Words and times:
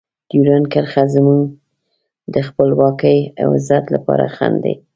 ډیورنډ 0.29 0.65
کرښه 0.73 1.03
زموږ 1.15 1.41
د 2.33 2.35
خپلواکۍ 2.47 3.19
او 3.41 3.47
عزت 3.57 3.85
لپاره 3.95 4.25
خنډ 4.35 4.57
دی. 4.65 4.73